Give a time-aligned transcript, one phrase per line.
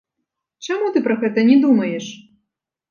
[0.67, 2.05] Чаму ты пра гэта не думаеш?